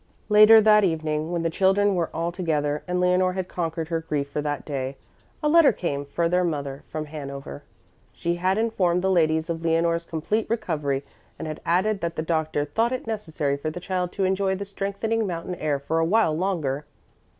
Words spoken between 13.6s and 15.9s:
the child to enjoy the strengthening mountain air